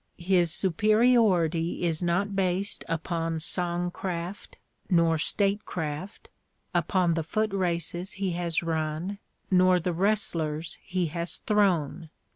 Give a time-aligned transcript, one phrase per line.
[0.17, 4.57] His superiority is not based upon song craft
[4.89, 6.27] nor state craft,
[6.73, 9.19] upon the foot races he has run
[9.51, 12.09] nor the wrestlers he has thrown.